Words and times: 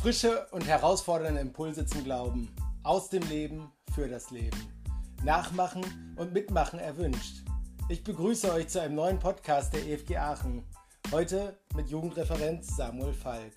Frische 0.00 0.46
und 0.52 0.64
herausfordernde 0.64 1.40
Impulse 1.40 1.84
zum 1.84 2.04
Glauben. 2.04 2.54
Aus 2.84 3.10
dem 3.10 3.28
Leben 3.28 3.72
für 3.92 4.08
das 4.08 4.30
Leben. 4.30 4.56
Nachmachen 5.24 6.14
und 6.16 6.32
mitmachen 6.32 6.78
erwünscht. 6.78 7.44
Ich 7.88 8.04
begrüße 8.04 8.52
euch 8.52 8.68
zu 8.68 8.80
einem 8.80 8.94
neuen 8.94 9.18
Podcast 9.18 9.74
der 9.74 9.84
EFG 9.84 10.16
Aachen. 10.16 10.62
Heute 11.10 11.58
mit 11.74 11.90
Jugendreferent 11.90 12.64
Samuel 12.64 13.12
Falk. 13.12 13.52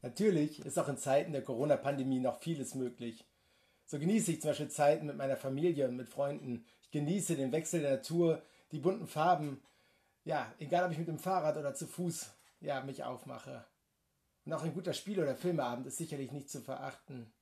Natürlich 0.00 0.64
ist 0.64 0.78
auch 0.78 0.88
in 0.88 0.96
Zeiten 0.96 1.32
der 1.32 1.42
Corona-Pandemie 1.42 2.20
noch 2.20 2.38
vieles 2.38 2.74
möglich. 2.74 3.26
So 3.84 3.98
genieße 3.98 4.32
ich 4.32 4.40
zum 4.40 4.50
Beispiel 4.50 4.68
Zeiten 4.68 5.04
mit 5.04 5.18
meiner 5.18 5.36
Familie 5.36 5.88
und 5.88 5.96
mit 5.96 6.08
Freunden. 6.08 6.64
Ich 6.80 6.90
genieße 6.90 7.36
den 7.36 7.52
Wechsel 7.52 7.82
der 7.82 7.96
Natur, 7.96 8.42
die 8.72 8.78
bunten 8.78 9.06
Farben. 9.06 9.62
Ja, 10.24 10.52
egal 10.58 10.84
ob 10.84 10.92
ich 10.92 10.98
mit 10.98 11.08
dem 11.08 11.18
Fahrrad 11.18 11.56
oder 11.56 11.74
zu 11.74 11.86
Fuß 11.86 12.32
ja, 12.60 12.82
mich 12.82 13.04
aufmache. 13.04 13.64
Und 14.44 14.52
auch 14.52 14.62
ein 14.62 14.74
guter 14.74 14.92
Spiel- 14.92 15.20
oder 15.20 15.36
Filmeabend 15.36 15.86
ist 15.86 15.98
sicherlich 15.98 16.32
nicht 16.32 16.50
zu 16.50 16.60
verachten. 16.60 17.32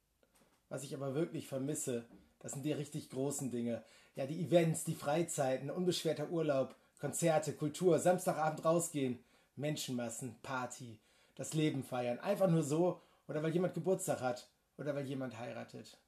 Was 0.69 0.83
ich 0.83 0.95
aber 0.95 1.15
wirklich 1.15 1.47
vermisse, 1.47 2.05
das 2.41 2.53
sind 2.53 2.65
die 2.65 2.73
richtig 2.73 3.11
großen 3.11 3.51
Dinge. 3.51 3.85
Ja, 4.17 4.27
die 4.27 4.43
Events, 4.43 4.85
die 4.85 4.95
Freizeiten, 4.95 5.71
unbeschwerter 5.71 6.31
Urlaub, 6.31 6.75
Konzerte, 6.99 7.53
Kultur, 7.53 7.99
Samstagabend 7.99 8.65
rausgehen, 8.65 9.23
Menschenmassen, 9.57 10.37
Party, 10.43 10.99
das 11.35 11.53
Leben 11.53 11.83
feiern. 11.83 12.19
Einfach 12.21 12.49
nur 12.49 12.63
so 12.63 13.01
oder 13.29 13.43
weil 13.43 13.53
jemand 13.53 13.75
Geburtstag 13.75 14.21
hat 14.21 14.49
oder 14.79 14.95
weil 14.95 15.07
jemand 15.07 15.39
heiratet. 15.39 15.99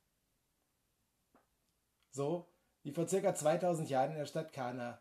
So 2.10 2.46
wie 2.82 2.92
vor 2.92 3.08
circa 3.08 3.34
2000 3.34 3.90
Jahren 3.90 4.12
in 4.12 4.18
der 4.18 4.26
Stadt 4.26 4.52
Kana. 4.52 5.00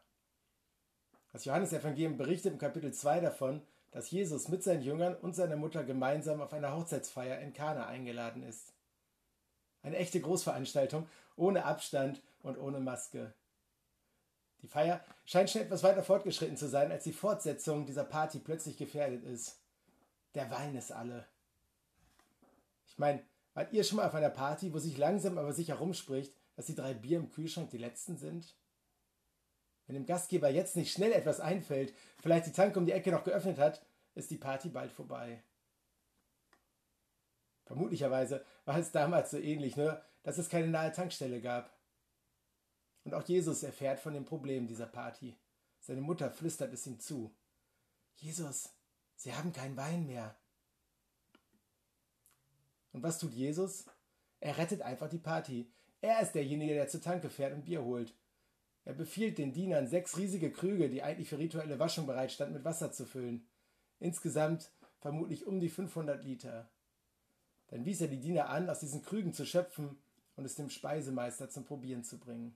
Das 1.36 1.44
Johannesevangelium 1.44 2.16
berichtet 2.16 2.54
im 2.54 2.60
Kapitel 2.60 2.94
2 2.94 3.20
davon, 3.20 3.62
dass 3.92 4.10
Jesus 4.10 4.48
mit 4.48 4.64
seinen 4.64 4.84
Jüngern 4.84 5.16
und 5.16 5.36
seiner 5.36 5.58
Mutter 5.58 5.84
gemeinsam 5.84 6.40
auf 6.40 6.54
eine 6.54 6.74
Hochzeitsfeier 6.74 7.42
in 7.42 7.52
Kana 7.52 7.88
eingeladen 7.88 8.42
ist. 8.42 8.72
Eine 9.84 9.98
echte 9.98 10.22
Großveranstaltung, 10.22 11.10
ohne 11.36 11.66
Abstand 11.66 12.22
und 12.42 12.58
ohne 12.58 12.80
Maske. 12.80 13.34
Die 14.62 14.70
Feier 14.70 15.04
scheint 15.26 15.50
schon 15.50 15.64
etwas 15.64 15.84
weiter 15.84 16.04
fortgeschritten 16.04 16.56
zu 16.56 16.70
sein, 16.70 16.90
als 16.90 17.04
die 17.04 17.12
Fortsetzung 17.12 17.86
dieser 17.86 18.06
Party 18.06 18.40
plötzlich 18.40 18.78
gefährdet 18.78 19.26
ist. 19.26 19.60
Der 20.36 20.50
Wein 20.50 20.74
ist 20.78 20.94
alle. 20.94 21.26
Ich 22.88 22.98
meine, 22.98 23.22
wart 23.56 23.74
ihr 23.74 23.84
schon 23.84 23.98
mal 23.98 24.08
auf 24.08 24.16
einer 24.16 24.30
Party, 24.30 24.74
wo 24.74 24.80
sich 24.80 24.98
langsam 24.98 25.38
aber 25.38 25.52
sicher 25.52 25.76
rumspricht, 25.76 26.34
dass 26.56 26.68
die 26.68 26.76
drei 26.76 26.94
Bier 26.94 27.18
im 27.18 27.30
Kühlschrank 27.30 27.72
die 27.72 27.78
letzten 27.78 28.16
sind? 28.16 28.56
Wenn 29.88 29.96
dem 29.96 30.06
Gastgeber 30.06 30.50
jetzt 30.50 30.76
nicht 30.76 30.92
schnell 30.92 31.12
etwas 31.12 31.40
einfällt, 31.40 31.94
vielleicht 32.20 32.48
die 32.48 32.52
Tanke 32.52 32.80
um 32.80 32.86
die 32.86 32.92
Ecke 32.92 33.12
noch 33.12 33.24
geöffnet 33.24 33.58
hat, 33.58 33.86
ist 34.16 34.32
die 34.32 34.38
Party 34.38 34.70
bald 34.70 34.92
vorbei. 34.92 35.44
Vermutlicherweise 37.66 38.46
war 38.66 38.78
es 38.78 38.92
damals 38.92 39.32
so 39.32 39.38
ähnlich, 39.38 39.76
nur 39.76 40.02
dass 40.24 40.38
es 40.38 40.50
keine 40.50 40.68
nahe 40.68 40.92
Tankstelle 40.92 41.42
gab. 41.42 41.76
Und 43.04 43.14
auch 43.14 43.24
Jesus 43.28 43.64
erfährt 43.64 44.00
von 44.00 44.14
dem 44.14 44.26
Problem 44.26 44.68
dieser 44.68 44.88
Party. 44.88 45.38
Seine 45.80 46.02
Mutter 46.02 46.32
flüstert 46.32 46.74
es 46.74 46.88
ihm 46.88 47.00
zu. 47.00 47.36
Jesus, 48.16 48.74
Sie 49.16 49.34
haben 49.34 49.54
keinen 49.54 49.78
Wein 49.78 50.08
mehr. 50.08 50.36
Und 52.92 53.04
was 53.04 53.20
tut 53.20 53.34
Jesus? 53.34 53.86
Er 54.40 54.58
rettet 54.58 54.82
einfach 54.82 55.10
die 55.10 55.20
Party. 55.20 55.72
Er 56.02 56.22
ist 56.22 56.34
derjenige, 56.34 56.74
der 56.74 56.88
zur 56.88 57.02
Tanke 57.02 57.30
fährt 57.30 57.54
und 57.54 57.66
Bier 57.66 57.84
holt. 57.84 58.14
Er 58.86 58.94
befiehlt 58.94 59.40
den 59.40 59.52
Dienern, 59.52 59.88
sechs 59.88 60.16
riesige 60.18 60.52
Krüge, 60.52 60.90
die 60.90 61.02
eigentlich 61.02 61.30
für 61.30 61.40
rituelle 61.40 61.80
Waschung 61.80 62.06
bereitstanden, 62.06 62.54
mit 62.56 62.66
Wasser 62.66 62.92
zu 62.92 63.06
füllen. 63.06 63.48
Insgesamt 64.00 64.72
vermutlich 65.00 65.48
um 65.48 65.60
die 65.60 65.70
500 65.70 66.24
Liter. 66.24 66.70
Dann 67.68 67.84
wies 67.84 68.00
er 68.02 68.08
die 68.08 68.20
Diener 68.20 68.50
an, 68.50 68.70
aus 68.70 68.80
diesen 68.80 69.02
Krügen 69.02 69.34
zu 69.34 69.46
schöpfen 69.46 69.98
und 70.36 70.46
es 70.46 70.56
dem 70.56 70.70
Speisemeister 70.70 71.50
zum 71.50 71.66
Probieren 71.66 72.04
zu 72.04 72.20
bringen. 72.20 72.56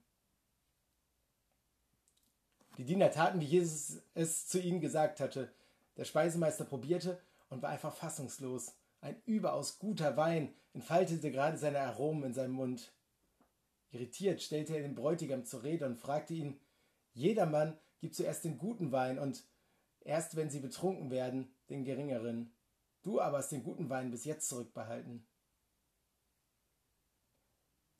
Die 2.78 2.86
Diener 2.86 3.12
taten, 3.12 3.42
wie 3.42 3.46
Jesus 3.46 4.02
es 4.14 4.48
zu 4.48 4.59
ihnen 4.59 4.82
gesagt 4.82 5.20
hatte. 5.20 5.52
Der 5.98 6.06
Speisemeister 6.06 6.64
probierte 6.64 7.20
und 7.50 7.62
war 7.62 7.72
einfach 7.72 7.94
fassungslos. 7.94 8.76
Ein 9.02 9.22
überaus 9.26 9.80
guter 9.80 10.16
Wein 10.16 10.53
entfaltete 10.74 11.32
gerade 11.32 11.58
seine 11.58 11.80
Aromen 11.80 12.24
in 12.24 12.34
seinem 12.34 12.53
Mund. 12.53 12.94
Irritiert 13.92 14.42
stellte 14.42 14.76
er 14.76 14.82
den 14.82 14.96
Bräutigam 14.96 15.46
zur 15.46 15.64
Rede 15.64 15.86
und 15.86 15.98
fragte 15.98 16.34
ihn, 16.34 16.60
Jedermann 17.14 17.78
gibt 18.00 18.16
zuerst 18.16 18.44
den 18.44 18.58
guten 18.58 18.92
Wein 18.92 19.18
und 19.18 19.44
erst 20.02 20.36
wenn 20.36 20.50
sie 20.50 20.60
betrunken 20.60 21.10
werden, 21.10 21.54
den 21.70 21.84
geringeren. 21.84 22.54
Du 23.02 23.20
aber 23.20 23.38
hast 23.38 23.52
den 23.52 23.64
guten 23.64 23.90
Wein 23.90 24.12
bis 24.12 24.26
jetzt 24.26 24.48
zurückbehalten. 24.48 25.26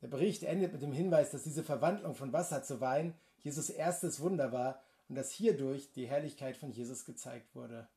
Der 0.00 0.08
Bericht 0.08 0.44
endet 0.44 0.72
mit 0.72 0.82
dem 0.82 0.92
Hinweis, 0.92 1.30
dass 1.30 1.42
diese 1.42 1.64
Verwandlung 1.64 2.14
von 2.14 2.32
Wasser 2.32 2.62
zu 2.62 2.80
Wein 2.80 3.14
Jesus 3.38 3.70
erstes 3.70 4.20
Wunder 4.20 4.52
war 4.52 4.82
und 5.08 5.16
dass 5.16 5.30
hierdurch 5.30 5.92
die 5.92 6.06
Herrlichkeit 6.06 6.56
von 6.56 6.70
Jesus 6.70 7.04
gezeigt 7.04 7.54
wurde. 7.54 7.88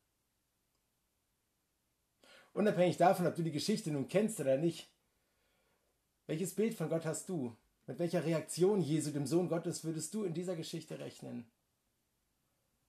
Unabhängig 2.53 2.97
davon, 2.97 3.27
ob 3.27 3.35
du 3.35 3.43
die 3.43 3.51
Geschichte 3.51 3.91
nun 3.91 4.07
kennst 4.07 4.39
oder 4.39 4.57
nicht, 4.57 4.89
welches 6.27 6.55
Bild 6.55 6.75
von 6.75 6.89
Gott 6.89 7.05
hast 7.05 7.27
du? 7.29 7.55
Mit 7.85 7.99
welcher 7.99 8.23
Reaktion 8.23 8.81
Jesu, 8.81 9.11
dem 9.11 9.27
Sohn 9.27 9.49
Gottes, 9.49 9.83
würdest 9.83 10.13
du 10.13 10.23
in 10.23 10.33
dieser 10.33 10.55
Geschichte 10.55 10.99
rechnen? 10.99 11.45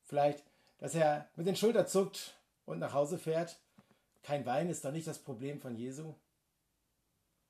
Vielleicht, 0.05 0.45
dass 0.79 0.95
er 0.95 1.29
mit 1.35 1.47
den 1.47 1.57
Schultern 1.57 1.89
zuckt 1.89 2.37
und 2.65 2.79
nach 2.79 2.93
Hause 2.93 3.19
fährt? 3.19 3.59
Kein 4.23 4.47
Wein 4.47 4.71
ist 4.71 4.85
doch 4.85 4.93
nicht 4.93 5.07
das 5.07 5.19
Problem 5.19 5.61
von 5.61 5.75
Jesu. 5.75 6.15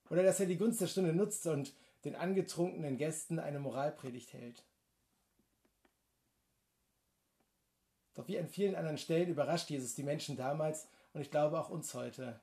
Oder 0.08 0.22
dass 0.22 0.40
er 0.40 0.46
die 0.46 0.56
Gunst 0.56 0.80
der 0.80 0.86
Stunde 0.86 1.12
nutzt 1.12 1.46
und 1.46 1.74
den 2.04 2.16
angetrunkenen 2.16 2.96
Gästen 2.96 3.38
eine 3.38 3.60
Moralpredigt 3.60 4.32
hält. 4.32 4.62
Doch 8.14 8.28
wie 8.28 8.38
an 8.38 8.48
vielen 8.48 8.74
anderen 8.74 8.98
Stellen 8.98 9.28
überrascht 9.28 9.70
Jesus 9.70 9.94
die 9.94 10.02
Menschen 10.02 10.36
damals 10.36 10.88
und 11.12 11.20
ich 11.20 11.30
glaube 11.30 11.58
auch 11.58 11.68
uns 11.68 11.92
heute. 11.94 12.40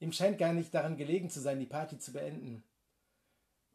Ihm 0.00 0.12
scheint 0.12 0.38
gar 0.38 0.52
nicht 0.52 0.74
daran 0.74 0.96
gelegen 0.96 1.30
zu 1.30 1.40
sein, 1.40 1.60
die 1.60 1.66
Party 1.66 1.98
zu 1.98 2.12
beenden. 2.12 2.64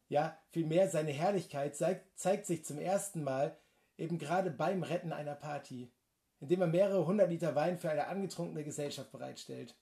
Ja, 0.08 0.38
vielmehr 0.50 0.88
seine 0.88 1.12
Herrlichkeit 1.12 1.76
zeigt, 1.76 2.18
zeigt 2.18 2.46
sich 2.46 2.64
zum 2.64 2.78
ersten 2.78 3.24
Mal 3.24 3.56
eben 3.98 4.18
gerade 4.18 4.50
beim 4.50 4.82
Retten 4.82 5.12
einer 5.12 5.34
Party, 5.34 5.90
indem 6.40 6.60
er 6.60 6.68
mehrere 6.68 7.06
hundert 7.06 7.30
Liter 7.30 7.54
Wein 7.54 7.78
für 7.78 7.90
eine 7.90 8.06
angetrunkene 8.06 8.62
Gesellschaft 8.62 9.10
bereitstellt. 9.10 9.74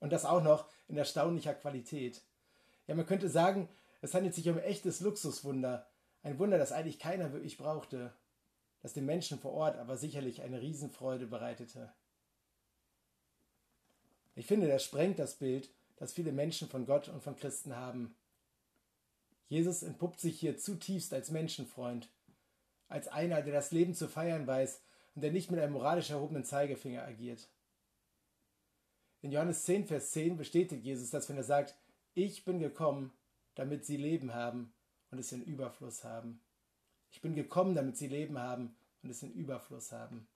Und 0.00 0.12
das 0.12 0.24
auch 0.24 0.42
noch 0.42 0.68
in 0.88 0.96
erstaunlicher 0.96 1.54
Qualität. 1.54 2.22
Ja, 2.86 2.94
man 2.94 3.06
könnte 3.06 3.28
sagen, 3.28 3.68
es 4.02 4.12
handelt 4.12 4.34
sich 4.34 4.48
um 4.48 4.58
echtes 4.58 5.00
Luxuswunder, 5.00 5.86
ein 6.22 6.38
Wunder, 6.38 6.58
das 6.58 6.72
eigentlich 6.72 6.98
keiner 6.98 7.32
wirklich 7.32 7.56
brauchte, 7.56 8.12
das 8.82 8.92
den 8.92 9.06
Menschen 9.06 9.38
vor 9.38 9.52
Ort 9.52 9.76
aber 9.76 9.96
sicherlich 9.96 10.42
eine 10.42 10.60
Riesenfreude 10.60 11.26
bereitete. 11.26 11.92
Ich 14.34 14.46
finde, 14.46 14.68
das 14.68 14.84
sprengt 14.84 15.18
das 15.18 15.36
Bild, 15.36 15.70
das 15.96 16.12
viele 16.12 16.32
Menschen 16.32 16.68
von 16.68 16.86
Gott 16.86 17.08
und 17.08 17.22
von 17.22 17.36
Christen 17.36 17.76
haben. 17.76 18.16
Jesus 19.48 19.82
entpuppt 19.82 20.20
sich 20.20 20.38
hier 20.38 20.56
zutiefst 20.56 21.12
als 21.12 21.30
Menschenfreund, 21.30 22.08
als 22.88 23.08
einer, 23.08 23.42
der 23.42 23.52
das 23.52 23.70
Leben 23.70 23.94
zu 23.94 24.08
feiern 24.08 24.46
weiß 24.46 24.80
und 25.14 25.22
der 25.22 25.32
nicht 25.32 25.50
mit 25.50 25.60
einem 25.60 25.74
moralisch 25.74 26.10
erhobenen 26.10 26.44
Zeigefinger 26.44 27.04
agiert. 27.04 27.48
In 29.22 29.32
Johannes 29.32 29.64
10, 29.64 29.86
Vers 29.86 30.10
10 30.10 30.36
bestätigt 30.36 30.84
Jesus 30.84 31.10
das, 31.10 31.28
wenn 31.28 31.36
er 31.36 31.44
sagt, 31.44 31.76
ich 32.14 32.44
bin 32.44 32.58
gekommen, 32.58 33.12
damit 33.54 33.84
sie 33.84 33.96
Leben 33.96 34.34
haben 34.34 34.72
und 35.10 35.18
es 35.18 35.32
in 35.32 35.42
Überfluss 35.42 36.04
haben. 36.04 36.40
Ich 37.10 37.20
bin 37.20 37.34
gekommen, 37.34 37.74
damit 37.74 37.96
sie 37.96 38.08
Leben 38.08 38.38
haben 38.38 38.74
und 39.02 39.10
es 39.10 39.22
in 39.22 39.32
Überfluss 39.32 39.92
haben. 39.92 40.26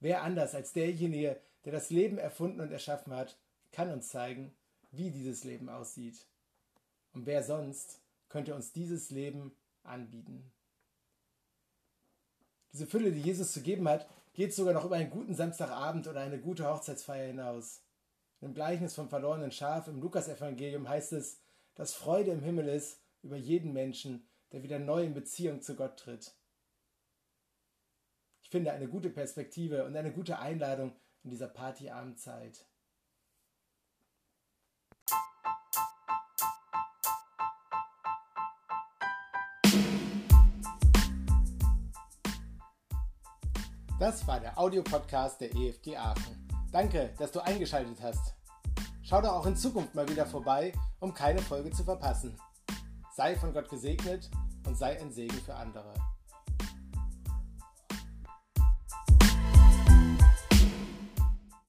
Wer 0.00 0.22
anders 0.22 0.54
als 0.54 0.72
derjenige, 0.72 1.40
der 1.64 1.72
das 1.72 1.90
Leben 1.90 2.18
erfunden 2.18 2.60
und 2.60 2.70
erschaffen 2.70 3.12
hat, 3.12 3.36
kann 3.72 3.90
uns 3.90 4.08
zeigen, 4.08 4.54
wie 4.92 5.10
dieses 5.10 5.44
Leben 5.44 5.68
aussieht. 5.68 6.24
Und 7.12 7.26
wer 7.26 7.42
sonst 7.42 8.00
könnte 8.28 8.54
uns 8.54 8.72
dieses 8.72 9.10
Leben 9.10 9.56
anbieten. 9.82 10.52
Diese 12.72 12.86
Fülle, 12.86 13.12
die 13.12 13.22
Jesus 13.22 13.52
zu 13.52 13.62
geben 13.62 13.88
hat, 13.88 14.08
geht 14.34 14.54
sogar 14.54 14.74
noch 14.74 14.84
über 14.84 14.96
einen 14.96 15.10
guten 15.10 15.34
Samstagabend 15.34 16.06
oder 16.06 16.20
eine 16.20 16.38
gute 16.38 16.68
Hochzeitsfeier 16.68 17.28
hinaus. 17.28 17.82
Im 18.40 18.54
Gleichnis 18.54 18.94
vom 18.94 19.08
verlorenen 19.08 19.50
Schaf 19.50 19.88
im 19.88 20.00
Lukasevangelium 20.00 20.88
heißt 20.88 21.12
es, 21.12 21.40
dass 21.74 21.94
Freude 21.94 22.30
im 22.30 22.42
Himmel 22.42 22.68
ist 22.68 23.00
über 23.22 23.36
jeden 23.36 23.72
Menschen, 23.72 24.28
der 24.52 24.62
wieder 24.62 24.78
neu 24.78 25.04
in 25.04 25.14
Beziehung 25.14 25.60
zu 25.60 25.74
Gott 25.74 25.98
tritt. 25.98 26.34
Ich 28.42 28.50
finde 28.50 28.72
eine 28.72 28.88
gute 28.88 29.10
Perspektive 29.10 29.84
und 29.84 29.96
eine 29.96 30.12
gute 30.12 30.38
Einladung 30.38 30.94
in 31.22 31.30
dieser 31.30 31.48
Partyabendzeit. 31.48 32.64
Das 43.98 44.24
war 44.28 44.38
der 44.38 44.56
Audiopodcast 44.56 45.40
der 45.40 45.52
EFG 45.56 45.96
Aachen. 45.96 46.48
Danke, 46.70 47.12
dass 47.18 47.32
du 47.32 47.40
eingeschaltet 47.40 48.00
hast. 48.00 48.32
Schau 49.02 49.20
doch 49.20 49.32
auch 49.32 49.46
in 49.46 49.56
Zukunft 49.56 49.92
mal 49.96 50.08
wieder 50.08 50.24
vorbei, 50.24 50.72
um 51.00 51.12
keine 51.12 51.40
Folge 51.40 51.70
zu 51.72 51.82
verpassen. 51.82 52.38
Sei 53.16 53.34
von 53.34 53.52
Gott 53.52 53.68
gesegnet 53.68 54.30
und 54.66 54.78
sei 54.78 55.00
ein 55.00 55.10
Segen 55.10 55.36
für 55.40 55.56
andere. 55.56 55.92